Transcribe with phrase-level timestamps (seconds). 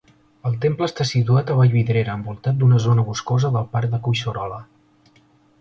[0.49, 4.63] El temple està situat a Vallvidrera envoltat d'una zona boscosa del parc de Collserola.